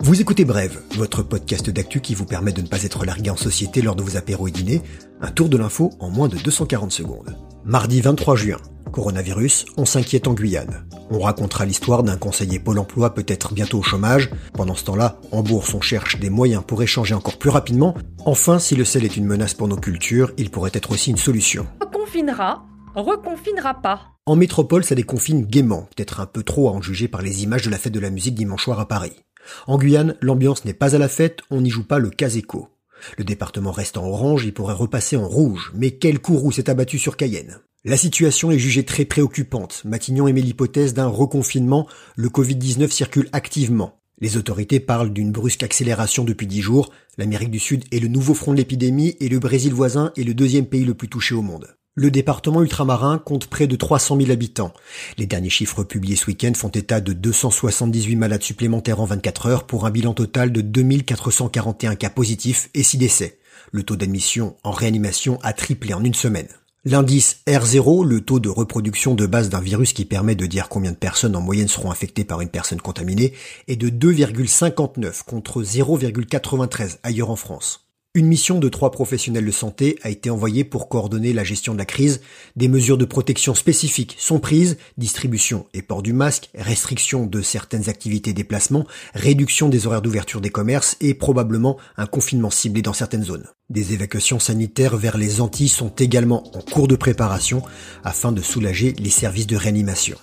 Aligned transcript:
Vous 0.00 0.20
écoutez 0.20 0.44
Brève, 0.44 0.80
votre 0.96 1.22
podcast 1.22 1.70
d'actu 1.70 2.00
qui 2.00 2.14
vous 2.14 2.24
permet 2.24 2.52
de 2.52 2.62
ne 2.62 2.66
pas 2.66 2.84
être 2.84 3.04
largué 3.04 3.30
en 3.30 3.36
société 3.36 3.82
lors 3.82 3.96
de 3.96 4.02
vos 4.02 4.16
apéros 4.16 4.48
et 4.48 4.50
dîners. 4.50 4.82
Un 5.20 5.30
tour 5.30 5.48
de 5.48 5.56
l'info 5.56 5.90
en 6.00 6.10
moins 6.10 6.28
de 6.28 6.36
240 6.36 6.92
secondes. 6.92 7.36
Mardi 7.64 8.00
23 8.00 8.36
juin. 8.36 8.56
Coronavirus, 8.92 9.66
on 9.76 9.84
s'inquiète 9.84 10.28
en 10.28 10.34
Guyane. 10.34 10.86
On 11.10 11.20
racontera 11.20 11.66
l'histoire 11.66 12.02
d'un 12.02 12.16
conseiller 12.16 12.58
Pôle 12.58 12.78
emploi 12.78 13.12
peut-être 13.12 13.52
bientôt 13.52 13.78
au 13.78 13.82
chômage. 13.82 14.30
Pendant 14.54 14.74
ce 14.74 14.84
temps-là, 14.84 15.20
en 15.32 15.42
bourse, 15.42 15.74
on 15.74 15.80
cherche 15.80 16.18
des 16.18 16.30
moyens 16.30 16.62
pour 16.66 16.82
échanger 16.82 17.14
encore 17.14 17.38
plus 17.38 17.50
rapidement. 17.50 17.94
Enfin, 18.24 18.58
si 18.58 18.76
le 18.76 18.84
sel 18.84 19.04
est 19.04 19.16
une 19.16 19.26
menace 19.26 19.54
pour 19.54 19.68
nos 19.68 19.76
cultures, 19.76 20.32
il 20.38 20.50
pourrait 20.50 20.70
être 20.74 20.92
aussi 20.92 21.10
une 21.10 21.16
solution. 21.16 21.66
Reconfinera, 21.80 22.64
reconfinera 22.94 23.74
pas. 23.74 24.17
En 24.28 24.36
métropole, 24.36 24.84
ça 24.84 24.94
déconfine 24.94 25.46
gaiement, 25.46 25.88
peut-être 25.96 26.20
un 26.20 26.26
peu 26.26 26.42
trop 26.42 26.68
à 26.68 26.72
en 26.72 26.82
juger 26.82 27.08
par 27.08 27.22
les 27.22 27.44
images 27.44 27.62
de 27.62 27.70
la 27.70 27.78
fête 27.78 27.94
de 27.94 27.98
la 27.98 28.10
musique 28.10 28.34
dimanche 28.34 28.64
soir 28.64 28.78
à 28.78 28.86
Paris. 28.86 29.24
En 29.66 29.78
Guyane, 29.78 30.16
l'ambiance 30.20 30.66
n'est 30.66 30.74
pas 30.74 30.94
à 30.94 30.98
la 30.98 31.08
fête, 31.08 31.38
on 31.50 31.62
n'y 31.62 31.70
joue 31.70 31.86
pas 31.86 31.98
le 31.98 32.10
caséco. 32.10 32.68
Le 33.16 33.24
département 33.24 33.70
reste 33.72 33.96
en 33.96 34.04
orange, 34.06 34.44
il 34.44 34.52
pourrait 34.52 34.74
repasser 34.74 35.16
en 35.16 35.26
rouge, 35.26 35.72
mais 35.74 35.92
quel 35.92 36.18
courroux 36.18 36.52
s'est 36.52 36.68
abattu 36.68 36.98
sur 36.98 37.16
Cayenne? 37.16 37.60
La 37.86 37.96
situation 37.96 38.50
est 38.50 38.58
jugée 38.58 38.84
très 38.84 39.06
préoccupante. 39.06 39.80
Matignon 39.86 40.28
émet 40.28 40.42
l'hypothèse 40.42 40.92
d'un 40.92 41.08
reconfinement. 41.08 41.88
Le 42.14 42.28
Covid-19 42.28 42.90
circule 42.90 43.30
activement. 43.32 43.98
Les 44.20 44.36
autorités 44.36 44.78
parlent 44.78 45.14
d'une 45.14 45.32
brusque 45.32 45.62
accélération 45.62 46.24
depuis 46.24 46.46
dix 46.46 46.60
jours. 46.60 46.92
L'Amérique 47.16 47.50
du 47.50 47.60
Sud 47.60 47.84
est 47.92 48.00
le 48.00 48.08
nouveau 48.08 48.34
front 48.34 48.52
de 48.52 48.58
l'épidémie 48.58 49.16
et 49.20 49.30
le 49.30 49.38
Brésil 49.38 49.72
voisin 49.72 50.12
est 50.18 50.24
le 50.24 50.34
deuxième 50.34 50.66
pays 50.66 50.84
le 50.84 50.92
plus 50.92 51.08
touché 51.08 51.34
au 51.34 51.40
monde. 51.40 51.77
Le 52.00 52.12
département 52.12 52.62
ultramarin 52.62 53.18
compte 53.18 53.48
près 53.48 53.66
de 53.66 53.74
300 53.74 54.18
000 54.20 54.30
habitants. 54.30 54.72
Les 55.16 55.26
derniers 55.26 55.50
chiffres 55.50 55.82
publiés 55.82 56.14
ce 56.14 56.26
week-end 56.26 56.52
font 56.54 56.68
état 56.68 57.00
de 57.00 57.12
278 57.12 58.14
malades 58.14 58.44
supplémentaires 58.44 59.00
en 59.00 59.04
24 59.04 59.46
heures 59.46 59.66
pour 59.66 59.84
un 59.84 59.90
bilan 59.90 60.14
total 60.14 60.52
de 60.52 60.60
2441 60.60 61.96
cas 61.96 62.08
positifs 62.08 62.70
et 62.72 62.84
6 62.84 62.98
décès. 62.98 63.38
Le 63.72 63.82
taux 63.82 63.96
d'admission 63.96 64.54
en 64.62 64.70
réanimation 64.70 65.40
a 65.42 65.52
triplé 65.52 65.92
en 65.92 66.04
une 66.04 66.14
semaine. 66.14 66.46
L'indice 66.84 67.40
R0, 67.48 68.06
le 68.06 68.20
taux 68.20 68.38
de 68.38 68.48
reproduction 68.48 69.16
de 69.16 69.26
base 69.26 69.48
d'un 69.48 69.60
virus 69.60 69.92
qui 69.92 70.04
permet 70.04 70.36
de 70.36 70.46
dire 70.46 70.68
combien 70.68 70.92
de 70.92 70.96
personnes 70.96 71.34
en 71.34 71.40
moyenne 71.40 71.66
seront 71.66 71.90
infectées 71.90 72.22
par 72.22 72.40
une 72.40 72.48
personne 72.48 72.80
contaminée, 72.80 73.32
est 73.66 73.74
de 73.74 73.88
2,59 73.88 75.24
contre 75.24 75.64
0,93 75.64 76.98
ailleurs 77.02 77.30
en 77.30 77.36
France. 77.36 77.87
Une 78.18 78.26
mission 78.26 78.58
de 78.58 78.68
trois 78.68 78.90
professionnels 78.90 79.46
de 79.46 79.52
santé 79.52 79.96
a 80.02 80.10
été 80.10 80.28
envoyée 80.28 80.64
pour 80.64 80.88
coordonner 80.88 81.32
la 81.32 81.44
gestion 81.44 81.72
de 81.72 81.78
la 81.78 81.84
crise. 81.84 82.20
Des 82.56 82.66
mesures 82.66 82.98
de 82.98 83.04
protection 83.04 83.54
spécifiques 83.54 84.16
sont 84.18 84.40
prises, 84.40 84.76
distribution 84.96 85.66
et 85.72 85.82
port 85.82 86.02
du 86.02 86.12
masque, 86.12 86.50
restriction 86.56 87.26
de 87.26 87.42
certaines 87.42 87.88
activités 87.88 88.30
et 88.30 88.34
déplacements, 88.34 88.88
réduction 89.14 89.68
des 89.68 89.86
horaires 89.86 90.02
d'ouverture 90.02 90.40
des 90.40 90.50
commerces 90.50 90.96
et 91.00 91.14
probablement 91.14 91.76
un 91.96 92.06
confinement 92.06 92.50
ciblé 92.50 92.82
dans 92.82 92.92
certaines 92.92 93.22
zones. 93.22 93.46
Des 93.70 93.92
évacuations 93.92 94.40
sanitaires 94.40 94.96
vers 94.96 95.16
les 95.16 95.40
Antilles 95.40 95.68
sont 95.68 95.90
également 95.90 96.42
en 96.56 96.60
cours 96.60 96.88
de 96.88 96.96
préparation 96.96 97.62
afin 98.02 98.32
de 98.32 98.42
soulager 98.42 98.94
les 98.98 99.10
services 99.10 99.46
de 99.46 99.54
réanimation. 99.54 100.18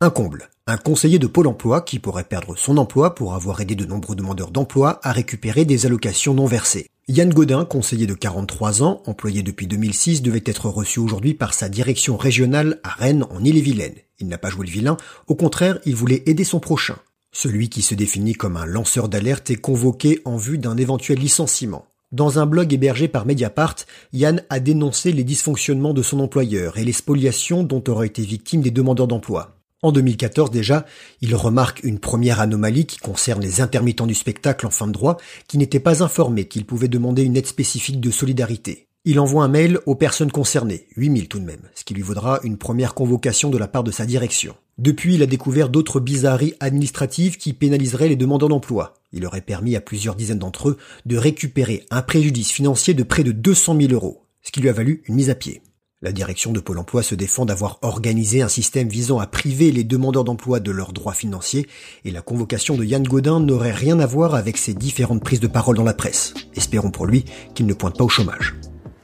Un 0.00 0.10
comble. 0.10 0.50
Un 0.66 0.76
conseiller 0.76 1.18
de 1.18 1.26
Pôle 1.26 1.46
emploi 1.46 1.80
qui 1.80 1.98
pourrait 1.98 2.24
perdre 2.24 2.56
son 2.56 2.76
emploi 2.76 3.14
pour 3.14 3.34
avoir 3.34 3.60
aidé 3.60 3.74
de 3.74 3.84
nombreux 3.84 4.16
demandeurs 4.16 4.50
d'emploi 4.50 5.00
à 5.02 5.12
récupérer 5.12 5.64
des 5.64 5.86
allocations 5.86 6.34
non 6.34 6.46
versées. 6.46 6.90
Yann 7.08 7.32
Godin, 7.32 7.64
conseiller 7.64 8.06
de 8.06 8.14
43 8.14 8.82
ans, 8.82 9.02
employé 9.06 9.42
depuis 9.42 9.66
2006, 9.66 10.22
devait 10.22 10.42
être 10.46 10.68
reçu 10.68 11.00
aujourd'hui 11.00 11.34
par 11.34 11.54
sa 11.54 11.68
direction 11.68 12.16
régionale 12.16 12.80
à 12.82 12.90
Rennes 12.90 13.26
en 13.30 13.44
Ille-et-Vilaine. 13.44 13.94
Il 14.20 14.28
n'a 14.28 14.38
pas 14.38 14.48
joué 14.48 14.66
le 14.66 14.72
vilain, 14.72 14.96
au 15.26 15.34
contraire, 15.34 15.78
il 15.84 15.94
voulait 15.94 16.22
aider 16.26 16.44
son 16.44 16.60
prochain. 16.60 16.96
Celui 17.32 17.68
qui 17.68 17.82
se 17.82 17.94
définit 17.94 18.34
comme 18.34 18.56
un 18.56 18.66
lanceur 18.66 19.08
d'alerte 19.08 19.50
est 19.50 19.56
convoqué 19.56 20.20
en 20.24 20.36
vue 20.36 20.58
d'un 20.58 20.76
éventuel 20.76 21.18
licenciement. 21.18 21.86
Dans 22.12 22.38
un 22.38 22.46
blog 22.46 22.72
hébergé 22.72 23.08
par 23.08 23.26
Mediapart, 23.26 23.74
Yann 24.12 24.42
a 24.48 24.60
dénoncé 24.60 25.10
les 25.10 25.24
dysfonctionnements 25.24 25.94
de 25.94 26.02
son 26.02 26.20
employeur 26.20 26.78
et 26.78 26.84
les 26.84 26.92
spoliations 26.92 27.64
dont 27.64 27.82
auraient 27.88 28.06
été 28.06 28.22
victimes 28.22 28.60
des 28.60 28.70
demandeurs 28.70 29.08
d'emploi. 29.08 29.53
En 29.84 29.92
2014 29.92 30.50
déjà, 30.50 30.86
il 31.20 31.34
remarque 31.34 31.84
une 31.84 31.98
première 31.98 32.40
anomalie 32.40 32.86
qui 32.86 32.96
concerne 32.96 33.42
les 33.42 33.60
intermittents 33.60 34.06
du 34.06 34.14
spectacle 34.14 34.66
en 34.66 34.70
fin 34.70 34.86
de 34.86 34.92
droit 34.92 35.18
qui 35.46 35.58
n'étaient 35.58 35.78
pas 35.78 36.02
informés 36.02 36.46
qu'ils 36.46 36.64
pouvaient 36.64 36.88
demander 36.88 37.22
une 37.22 37.36
aide 37.36 37.46
spécifique 37.46 38.00
de 38.00 38.10
solidarité. 38.10 38.88
Il 39.04 39.20
envoie 39.20 39.44
un 39.44 39.48
mail 39.48 39.80
aux 39.84 39.94
personnes 39.94 40.32
concernées, 40.32 40.86
8000 40.96 41.28
tout 41.28 41.38
de 41.38 41.44
même, 41.44 41.68
ce 41.74 41.84
qui 41.84 41.92
lui 41.92 42.00
vaudra 42.00 42.40
une 42.44 42.56
première 42.56 42.94
convocation 42.94 43.50
de 43.50 43.58
la 43.58 43.68
part 43.68 43.84
de 43.84 43.90
sa 43.90 44.06
direction. 44.06 44.54
Depuis, 44.78 45.16
il 45.16 45.22
a 45.22 45.26
découvert 45.26 45.68
d'autres 45.68 46.00
bizarreries 46.00 46.54
administratives 46.60 47.36
qui 47.36 47.52
pénaliseraient 47.52 48.08
les 48.08 48.16
demandeurs 48.16 48.48
d'emploi. 48.48 48.94
Il 49.12 49.26
aurait 49.26 49.42
permis 49.42 49.76
à 49.76 49.82
plusieurs 49.82 50.14
dizaines 50.14 50.38
d'entre 50.38 50.70
eux 50.70 50.78
de 51.04 51.18
récupérer 51.18 51.84
un 51.90 52.00
préjudice 52.00 52.50
financier 52.50 52.94
de 52.94 53.02
près 53.02 53.22
de 53.22 53.32
200 53.32 53.76
000 53.78 53.92
euros, 53.92 54.22
ce 54.40 54.50
qui 54.50 54.62
lui 54.62 54.70
a 54.70 54.72
valu 54.72 55.02
une 55.08 55.16
mise 55.16 55.28
à 55.28 55.34
pied. 55.34 55.60
La 56.04 56.12
direction 56.12 56.52
de 56.52 56.60
Pôle 56.60 56.78
emploi 56.78 57.02
se 57.02 57.14
défend 57.14 57.46
d'avoir 57.46 57.78
organisé 57.80 58.42
un 58.42 58.48
système 58.48 58.90
visant 58.90 59.20
à 59.20 59.26
priver 59.26 59.72
les 59.72 59.84
demandeurs 59.84 60.24
d'emploi 60.24 60.60
de 60.60 60.70
leurs 60.70 60.92
droits 60.92 61.14
financiers 61.14 61.66
et 62.04 62.10
la 62.10 62.20
convocation 62.20 62.76
de 62.76 62.84
Yann 62.84 63.02
Godin 63.02 63.40
n'aurait 63.40 63.72
rien 63.72 63.98
à 64.00 64.06
voir 64.06 64.34
avec 64.34 64.58
ses 64.58 64.74
différentes 64.74 65.24
prises 65.24 65.40
de 65.40 65.46
parole 65.46 65.78
dans 65.78 65.82
la 65.82 65.94
presse. 65.94 66.34
Espérons 66.54 66.90
pour 66.90 67.06
lui 67.06 67.24
qu'il 67.54 67.64
ne 67.64 67.72
pointe 67.72 67.96
pas 67.96 68.04
au 68.04 68.10
chômage. 68.10 68.54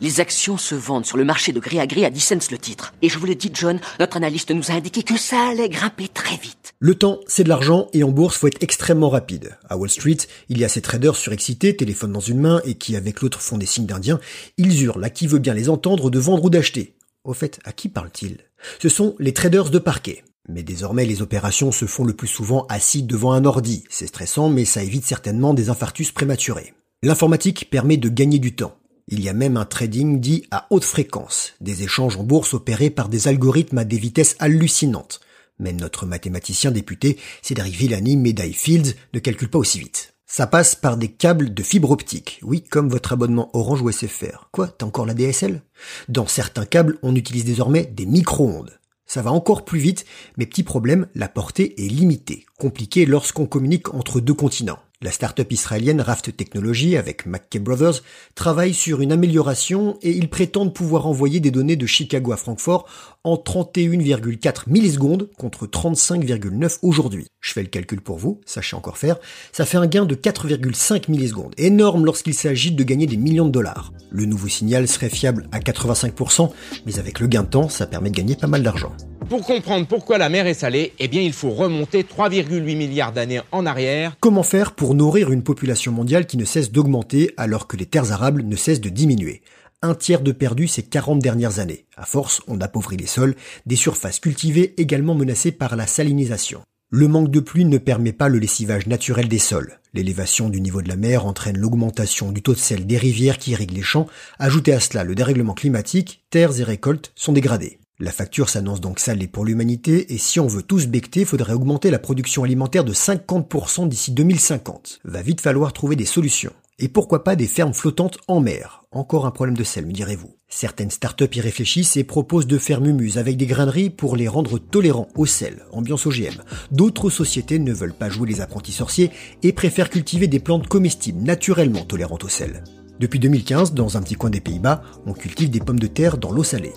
Les 0.02 0.20
actions 0.20 0.56
se 0.56 0.74
vendent 0.74 1.04
sur 1.04 1.18
le 1.18 1.26
marché 1.26 1.52
de 1.52 1.60
gré 1.60 1.78
à 1.78 1.86
gré 1.86 2.06
à 2.06 2.10
10 2.10 2.20
cents 2.20 2.50
le 2.50 2.56
titre. 2.56 2.94
Et 3.02 3.10
je 3.10 3.18
vous 3.18 3.26
le 3.26 3.34
dis, 3.34 3.50
John, 3.52 3.78
notre 3.98 4.16
analyste 4.16 4.50
nous 4.50 4.70
a 4.70 4.74
indiqué 4.74 5.02
que 5.02 5.18
ça 5.18 5.48
allait 5.50 5.68
grimper 5.68 6.08
très 6.08 6.36
vite. 6.36 6.72
Le 6.78 6.94
temps, 6.94 7.20
c'est 7.26 7.44
de 7.44 7.50
l'argent 7.50 7.88
et 7.92 8.02
en 8.02 8.10
bourse, 8.10 8.38
faut 8.38 8.46
être 8.46 8.62
extrêmement 8.62 9.10
rapide. 9.10 9.58
À 9.68 9.76
Wall 9.76 9.90
Street, 9.90 10.16
il 10.48 10.58
y 10.58 10.64
a 10.64 10.70
ces 10.70 10.80
traders 10.80 11.16
surexcités, 11.16 11.76
téléphone 11.76 12.12
dans 12.12 12.20
une 12.20 12.40
main 12.40 12.62
et 12.64 12.76
qui 12.76 12.96
avec 12.96 13.20
l'autre 13.20 13.42
font 13.42 13.58
des 13.58 13.66
signes 13.66 13.84
d'indiens. 13.84 14.20
Ils 14.56 14.82
hurlent 14.82 15.04
à 15.04 15.10
qui 15.10 15.26
veut 15.26 15.38
bien 15.38 15.52
les 15.52 15.68
entendre 15.68 16.08
de 16.08 16.18
vendre 16.18 16.44
ou 16.44 16.50
d'acheter. 16.50 16.94
Au 17.24 17.34
fait, 17.34 17.60
à 17.64 17.72
qui 17.72 17.90
parle-t-il 17.90 18.38
Ce 18.80 18.88
sont 18.88 19.16
les 19.18 19.34
traders 19.34 19.68
de 19.68 19.78
parquet. 19.78 20.24
Mais 20.48 20.62
désormais, 20.62 21.04
les 21.04 21.20
opérations 21.20 21.72
se 21.72 21.84
font 21.84 22.04
le 22.04 22.14
plus 22.14 22.26
souvent 22.26 22.64
assis 22.70 23.02
devant 23.02 23.32
un 23.32 23.44
ordi. 23.44 23.84
C'est 23.90 24.06
stressant, 24.06 24.48
mais 24.48 24.64
ça 24.64 24.82
évite 24.82 25.04
certainement 25.04 25.52
des 25.52 25.68
infarctus 25.68 26.10
prématurés. 26.10 26.72
L'informatique 27.02 27.68
permet 27.70 27.98
de 27.98 28.08
gagner 28.08 28.38
du 28.38 28.54
temps. 28.54 28.79
Il 29.12 29.20
y 29.20 29.28
a 29.28 29.32
même 29.32 29.56
un 29.56 29.64
trading 29.64 30.20
dit 30.20 30.46
à 30.52 30.68
haute 30.70 30.84
fréquence, 30.84 31.54
des 31.60 31.82
échanges 31.82 32.16
en 32.16 32.22
bourse 32.22 32.54
opérés 32.54 32.90
par 32.90 33.08
des 33.08 33.26
algorithmes 33.26 33.78
à 33.78 33.84
des 33.84 33.98
vitesses 33.98 34.36
hallucinantes. 34.38 35.18
Même 35.58 35.80
notre 35.80 36.06
mathématicien 36.06 36.70
député, 36.70 37.18
Cédric 37.42 37.74
Villani, 37.74 38.16
médaille 38.16 38.52
Fields, 38.52 38.94
ne 39.12 39.18
calcule 39.18 39.50
pas 39.50 39.58
aussi 39.58 39.80
vite. 39.80 40.14
Ça 40.28 40.46
passe 40.46 40.76
par 40.76 40.96
des 40.96 41.08
câbles 41.08 41.52
de 41.52 41.62
fibre 41.64 41.90
optique. 41.90 42.38
Oui, 42.44 42.62
comme 42.62 42.88
votre 42.88 43.12
abonnement 43.12 43.50
Orange 43.52 43.82
ou 43.82 43.90
SFR. 43.90 44.48
Quoi, 44.52 44.68
t'as 44.68 44.86
encore 44.86 45.06
la 45.06 45.14
DSL 45.14 45.60
Dans 46.08 46.28
certains 46.28 46.64
câbles, 46.64 46.96
on 47.02 47.16
utilise 47.16 47.44
désormais 47.44 47.86
des 47.86 48.06
micro-ondes. 48.06 48.78
Ça 49.06 49.22
va 49.22 49.32
encore 49.32 49.64
plus 49.64 49.80
vite, 49.80 50.04
mais 50.36 50.46
petit 50.46 50.62
problème, 50.62 51.08
la 51.16 51.26
portée 51.26 51.84
est 51.84 51.88
limitée, 51.88 52.46
compliquée 52.60 53.06
lorsqu'on 53.06 53.46
communique 53.46 53.92
entre 53.92 54.20
deux 54.20 54.34
continents. 54.34 54.78
La 55.02 55.10
start-up 55.10 55.50
israélienne 55.50 56.02
Raft 56.02 56.36
Technology 56.36 56.98
avec 56.98 57.24
McKay 57.24 57.58
Brothers 57.58 58.02
travaille 58.34 58.74
sur 58.74 59.00
une 59.00 59.12
amélioration 59.12 59.96
et 60.02 60.10
ils 60.10 60.28
prétendent 60.28 60.74
pouvoir 60.74 61.06
envoyer 61.06 61.40
des 61.40 61.50
données 61.50 61.76
de 61.76 61.86
Chicago 61.86 62.32
à 62.32 62.36
Francfort 62.36 62.86
en 63.24 63.36
31,4 63.36 64.64
millisecondes 64.66 65.30
contre 65.38 65.66
35,9 65.66 66.80
aujourd'hui. 66.82 67.28
Je 67.40 67.54
fais 67.54 67.62
le 67.62 67.68
calcul 67.68 68.02
pour 68.02 68.18
vous, 68.18 68.42
sachez 68.44 68.76
encore 68.76 68.98
faire. 68.98 69.16
Ça 69.52 69.64
fait 69.64 69.78
un 69.78 69.86
gain 69.86 70.04
de 70.04 70.14
4,5 70.14 71.10
millisecondes. 71.10 71.54
Énorme 71.56 72.04
lorsqu'il 72.04 72.34
s'agit 72.34 72.72
de 72.72 72.84
gagner 72.84 73.06
des 73.06 73.16
millions 73.16 73.46
de 73.46 73.52
dollars. 73.52 73.94
Le 74.10 74.26
nouveau 74.26 74.48
signal 74.48 74.86
serait 74.86 75.08
fiable 75.08 75.48
à 75.50 75.60
85%, 75.60 76.50
mais 76.84 76.98
avec 76.98 77.20
le 77.20 77.26
gain 77.26 77.44
de 77.44 77.48
temps, 77.48 77.70
ça 77.70 77.86
permet 77.86 78.10
de 78.10 78.16
gagner 78.16 78.36
pas 78.36 78.48
mal 78.48 78.62
d'argent. 78.62 78.92
Pour 79.30 79.46
comprendre 79.46 79.86
pourquoi 79.86 80.18
la 80.18 80.28
mer 80.28 80.48
est 80.48 80.54
salée, 80.54 80.92
eh 80.98 81.06
bien 81.06 81.22
il 81.22 81.32
faut 81.32 81.50
remonter 81.50 82.02
3,8 82.02 82.76
milliards 82.76 83.12
d'années 83.12 83.42
en 83.52 83.64
arrière. 83.64 84.16
Comment 84.18 84.42
faire 84.42 84.72
pour 84.72 84.96
nourrir 84.96 85.30
une 85.30 85.44
population 85.44 85.92
mondiale 85.92 86.26
qui 86.26 86.36
ne 86.36 86.44
cesse 86.44 86.72
d'augmenter 86.72 87.32
alors 87.36 87.68
que 87.68 87.76
les 87.76 87.86
terres 87.86 88.10
arables 88.10 88.42
ne 88.42 88.56
cessent 88.56 88.80
de 88.80 88.88
diminuer? 88.88 89.42
Un 89.82 89.94
tiers 89.94 90.22
de 90.22 90.32
perdu 90.32 90.66
ces 90.66 90.82
40 90.82 91.20
dernières 91.20 91.60
années. 91.60 91.84
À 91.96 92.06
force, 92.06 92.42
on 92.48 92.60
appauvrit 92.60 92.96
les 92.96 93.06
sols, 93.06 93.36
des 93.66 93.76
surfaces 93.76 94.18
cultivées 94.18 94.74
également 94.78 95.14
menacées 95.14 95.52
par 95.52 95.76
la 95.76 95.86
salinisation. 95.86 96.62
Le 96.90 97.06
manque 97.06 97.30
de 97.30 97.38
pluie 97.38 97.64
ne 97.64 97.78
permet 97.78 98.12
pas 98.12 98.28
le 98.28 98.40
lessivage 98.40 98.88
naturel 98.88 99.28
des 99.28 99.38
sols. 99.38 99.78
L'élévation 99.94 100.48
du 100.48 100.60
niveau 100.60 100.82
de 100.82 100.88
la 100.88 100.96
mer 100.96 101.24
entraîne 101.24 101.56
l'augmentation 101.56 102.32
du 102.32 102.42
taux 102.42 102.54
de 102.54 102.58
sel 102.58 102.84
des 102.84 102.98
rivières 102.98 103.38
qui 103.38 103.52
irriguent 103.52 103.76
les 103.76 103.82
champs. 103.82 104.08
Ajoutez 104.40 104.72
à 104.72 104.80
cela 104.80 105.04
le 105.04 105.14
dérèglement 105.14 105.54
climatique, 105.54 106.24
terres 106.30 106.58
et 106.58 106.64
récoltes 106.64 107.12
sont 107.14 107.32
dégradées. 107.32 107.79
La 108.02 108.12
facture 108.12 108.48
s'annonce 108.48 108.80
donc 108.80 108.98
salée 108.98 109.26
pour 109.26 109.44
l'humanité 109.44 110.14
et 110.14 110.16
si 110.16 110.40
on 110.40 110.46
veut 110.46 110.62
tous 110.62 110.86
becter, 110.86 111.26
faudrait 111.26 111.52
augmenter 111.52 111.90
la 111.90 111.98
production 111.98 112.44
alimentaire 112.44 112.82
de 112.82 112.94
50% 112.94 113.88
d'ici 113.88 114.12
2050. 114.12 115.00
Va 115.04 115.20
vite 115.20 115.42
falloir 115.42 115.74
trouver 115.74 115.96
des 115.96 116.06
solutions. 116.06 116.54
Et 116.78 116.88
pourquoi 116.88 117.24
pas 117.24 117.36
des 117.36 117.46
fermes 117.46 117.74
flottantes 117.74 118.16
en 118.26 118.40
mer? 118.40 118.84
Encore 118.90 119.26
un 119.26 119.30
problème 119.30 119.56
de 119.56 119.64
sel, 119.64 119.84
me 119.84 119.92
direz-vous. 119.92 120.34
Certaines 120.48 120.90
startups 120.90 121.36
y 121.36 121.42
réfléchissent 121.42 121.98
et 121.98 122.04
proposent 122.04 122.46
de 122.46 122.56
faire 122.56 122.80
mumuse 122.80 123.18
avec 123.18 123.36
des 123.36 123.44
graineries 123.44 123.90
pour 123.90 124.16
les 124.16 124.28
rendre 124.28 124.58
tolérants 124.58 125.08
au 125.14 125.26
sel, 125.26 125.66
ambiance 125.70 126.06
OGM. 126.06 126.42
D'autres 126.70 127.10
sociétés 127.10 127.58
ne 127.58 127.74
veulent 127.74 127.92
pas 127.92 128.08
jouer 128.08 128.30
les 128.30 128.40
apprentis 128.40 128.72
sorciers 128.72 129.10
et 129.42 129.52
préfèrent 129.52 129.90
cultiver 129.90 130.26
des 130.26 130.40
plantes 130.40 130.68
comestibles 130.68 131.22
naturellement 131.22 131.84
tolérantes 131.84 132.24
au 132.24 132.28
sel. 132.28 132.64
Depuis 132.98 133.18
2015, 133.18 133.74
dans 133.74 133.96
un 133.98 134.02
petit 134.02 134.14
coin 134.14 134.30
des 134.30 134.40
Pays-Bas, 134.40 134.82
on 135.04 135.12
cultive 135.12 135.50
des 135.50 135.60
pommes 135.60 135.78
de 135.78 135.86
terre 135.86 136.16
dans 136.16 136.32
l'eau 136.32 136.44
salée. 136.44 136.72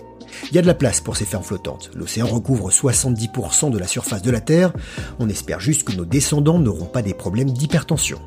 Il 0.49 0.55
y 0.55 0.59
a 0.59 0.61
de 0.61 0.67
la 0.67 0.73
place 0.73 1.01
pour 1.01 1.17
ces 1.17 1.25
fermes 1.25 1.43
flottantes. 1.43 1.91
L'océan 1.95 2.27
recouvre 2.27 2.69
70% 2.69 3.71
de 3.71 3.77
la 3.77 3.87
surface 3.87 4.21
de 4.21 4.31
la 4.31 4.41
Terre. 4.41 4.73
On 5.19 5.29
espère 5.29 5.59
juste 5.59 5.83
que 5.83 5.95
nos 5.95 6.05
descendants 6.05 6.59
n'auront 6.59 6.85
pas 6.85 7.01
des 7.01 7.13
problèmes 7.13 7.51
d'hypertension. 7.51 8.19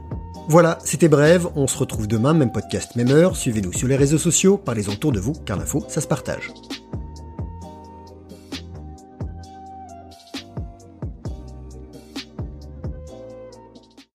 Voilà, 0.49 0.79
c'était 0.85 1.09
bref, 1.09 1.45
on 1.57 1.67
se 1.67 1.77
retrouve 1.77 2.07
demain, 2.07 2.33
même 2.33 2.53
podcast, 2.53 2.95
même 2.95 3.11
heure, 3.11 3.35
suivez-nous 3.35 3.73
sur 3.73 3.89
les 3.89 3.97
réseaux 3.97 4.19
sociaux, 4.19 4.57
parlez 4.57 4.89
autour 4.89 5.11
de 5.11 5.19
vous, 5.19 5.33
car 5.33 5.59
l'info, 5.59 5.85
ça 5.89 6.01
se 6.01 6.07
partage. 6.07 6.53